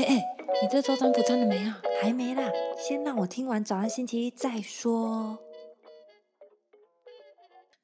[0.00, 1.78] 哎哎，你这周占卜占了没啊？
[2.00, 5.38] 还没啦，先让我听完早安星期一再说。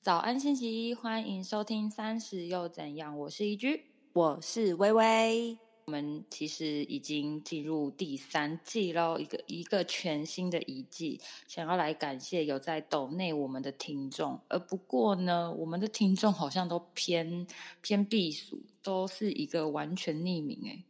[0.01, 3.19] 早安星期一，欢迎收听三十又怎样？
[3.19, 3.85] 我是一居，
[4.15, 5.59] 我是微微。
[5.85, 14.41] 我们其实已经进入第三季喽，一个一个全新的一季，想要来感谢有在抖内我们的听众。
[14.49, 17.47] 而不过呢，我们的听众好像都偏
[17.83, 20.83] 偏避暑，都是一个完全匿名哎。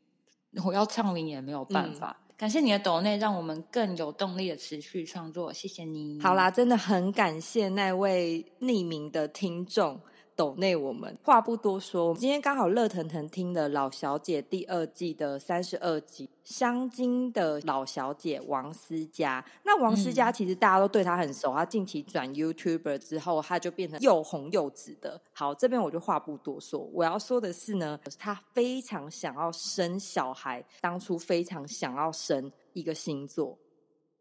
[0.64, 6.18] 我要唱名也没有办法，感谢你的抖内，让我们更有动力的持续创作，谢谢你。
[6.20, 10.00] 好啦，真的很感谢那位匿名的听众。
[10.36, 19.42] 抖内我们话不多说，我们今天刚好热腾腾听了《老小姐》第二季的三十二集，香精的老小姐王思佳。
[19.64, 25.18] 那王思佳其实大家都对她很熟，她近期转 YouTuber 之后，她就变成又红又紫的。
[25.32, 33.56] 好，这边我就话不多说，我要说的是呢，她非常想要生小孩，当初非常想要生一个星座，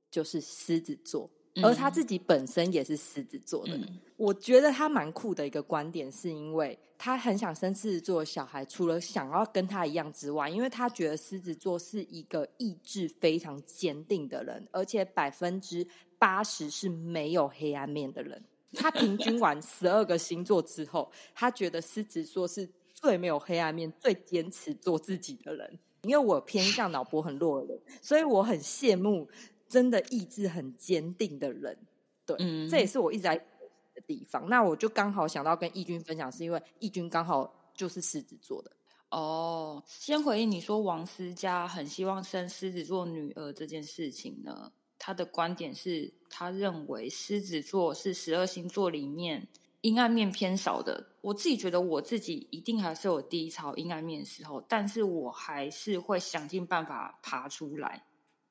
[0.10, 1.30] 就是狮子座。
[1.64, 3.80] 而他自己本身也是狮子座的，
[4.18, 15.88] 我觉得他蛮酷的一个观点，是因为他很想生狮子座的小孩，除了想要跟他一样之外，因为他觉得狮子座是一个意志非常坚定的人，而且百分之
[16.20, 18.44] 八十是没有黑暗面的人。
[18.74, 25.80] 他平均完十二个星座之后，他觉得狮子座是最没有黑暗面、最坚持做自己的人。
[26.02, 29.28] 因为我偏向脑波很弱的人，所以我很羡慕。
[29.68, 31.78] 真的意志很坚定的人，
[32.26, 32.38] 对，
[32.70, 34.48] 这也是我一直在的地方。
[34.48, 38.72] 那我就刚好想到跟义军分享，是因为义军刚好就是狮子座的。
[39.10, 49.48] 哦，先回应你说王思佳很希望生狮子座女儿这件事情呢，他的观点是他认为狮子座是十二星座里面
[49.82, 51.08] 阴暗面偏少的。
[51.22, 58.04] 我自己觉得我自己一定还是有低潮阴暗面的时候，但是我还是会想尽办法爬出来。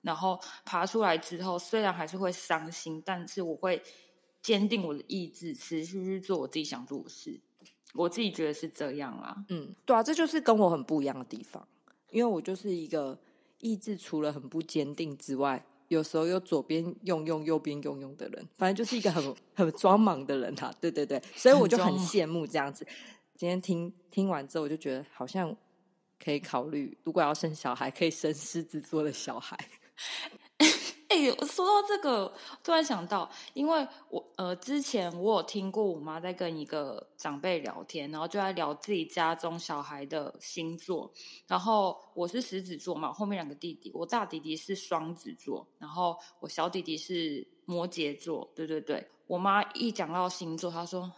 [0.05, 3.83] 然后爬出来之后，虽然还是会伤心，但是我会
[4.43, 7.41] 坚定我的意志，持续去做我自己想做的事。
[7.95, 9.45] 我自己觉得是这样啊。
[9.49, 11.67] 嗯，对啊，这就是跟我很不一样的地方，
[12.11, 13.19] 因为我就是一个
[13.61, 20.75] 意志除了很不坚定之外，有时候又左边用用，右边用用的人，反正就是一个很很装忙的人哈。
[20.81, 22.87] 对对对， 所以我就很羡慕这样子。
[23.37, 25.57] 今天听听完之后，我就觉得好像
[26.23, 29.57] 可以考虑，如果要生小孩，可以生狮子座的小孩。
[31.09, 32.33] 哎，说到这个，
[32.63, 41.13] 突然想到，因为我呃，之前我有听过我妈在跟一个长辈聊天，然后就在聊自己家中小孩的星座。
[41.47, 48.51] 然后我是狮子座嘛，后面两个弟弟，我大弟弟是双子座，然后我小弟弟是摩羯座。
[48.57, 51.13] 对对对，我妈一讲到星座，她说：“，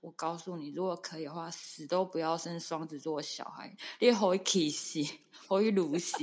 [0.00, 5.00] 我告诉你，如果可以的话，死都不要生双子座的小孩，你会气死，
[5.46, 6.16] 会鲁死。”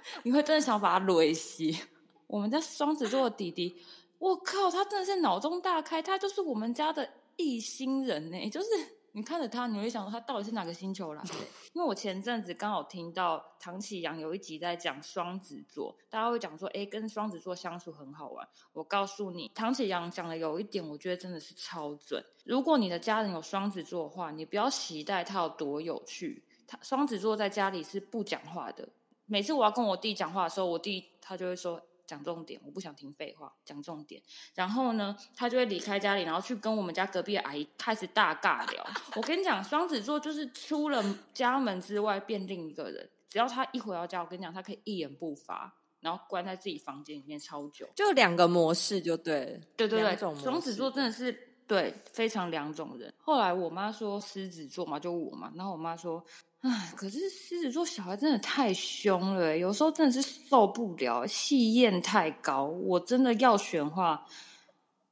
[0.22, 1.64] 你会真的想把他雷死？
[2.26, 3.76] 我们家双子座的弟弟，
[4.18, 8.48] 我靠，他真的是脑洞大开，他就是我们家的异星人呢。
[8.48, 8.68] 就是
[9.14, 11.34] 你看着他，你会想说他到底是哪个星球来的？
[11.74, 18.48] 因为我前阵子刚好听到唐启阳有一集在讲双子座，大家会讲说，哎，跟双子座相处很好玩。
[18.72, 22.24] 我告诉你，唐启阳讲的有一点，我觉得真的是超准。
[22.46, 26.42] 如果你的家人有双子座的话，你不要期待他有多有趣。
[26.66, 28.88] 他双子座在家里是不讲话的。
[29.32, 34.20] 每次我要跟我弟讲话的时候，我弟他就会说讲重点，我不想听废话，讲重点。
[34.54, 38.86] 然后呢，他就会离开家里，然后去跟我们家隔壁的阿姨开始大尬聊。
[39.16, 51.32] 我跟你讲，双子座就是出了家门之外变另一个人，只要他一回到家，我跟你讲，他可以一言不发，然后关在自己房间里面超久，就两个模式，就对，对对对，双子座真的是
[51.66, 53.10] 对非常两种人。
[53.16, 56.22] 后来我妈说狮子座嘛，就我嘛，然后我妈说。
[56.62, 62.64] 唉，可是狮子座小孩真的太凶了，有时候真的是受不了，气焰太高。
[62.64, 64.24] 我真的要选话，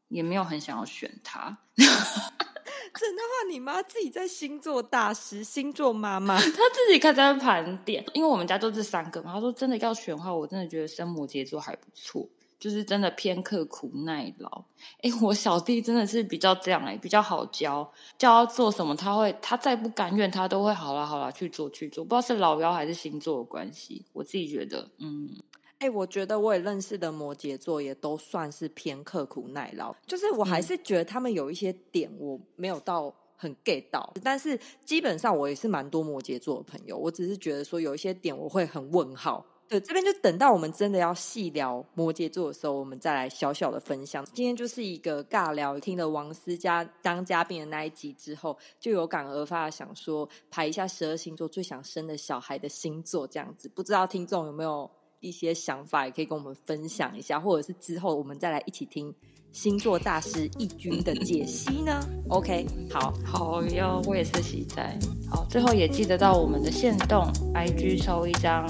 [0.07, 1.59] 也没有很想要选他。
[1.77, 8.05] 真的话，你妈自己在星座大师、星座妈妈， 她自己开在盘点。
[8.15, 12.29] 因为我们家就这三个嘛，她说真的要选话，我真的觉得生摩羯座还不错。
[12.61, 14.63] 就是真的偏刻苦耐劳，
[15.01, 25.31] 哎，我小弟真的是比较这样哎，比较好教，教他做什么他会，他再不甘愿他都会好了好了去做去做，不知道是老妖还是星座的关系，我自己觉得，嗯，
[25.79, 39.47] 哎，我觉得我也认识的摩羯座也都算是偏刻苦耐劳，就是我还是觉得他们有一些点我没有到很 get 到，但是基本上我也是蛮多摩羯座的朋友，我只是觉得说有一些点我会很问号。
[39.71, 44.25] 对，这边就等到我们真的要细聊摩羯座的时候，我们再来小小的分享。
[44.35, 53.69] 今天就是一个尬聊，听了王思佳当嘉宾的那一集之后，就有感而发，想说排一下十二星座最想生的小孩的星座，这样子。
[53.69, 54.91] 不知道听众有没有
[55.21, 59.15] 一些想法，也可以跟我们分享一下，或者是之后我们再来一起听。
[59.53, 64.97] 星座大师易君的解析呢？OK，好好哟，我也是喜在。
[65.29, 68.65] 好，最后也记得到我们的线动 IG 抽一张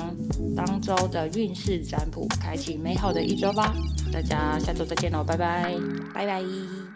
[0.56, 3.74] 当周的运势占卜，开启美好的一周吧。
[4.10, 5.76] 大家下周再见喽，拜拜，
[6.14, 6.89] 拜拜。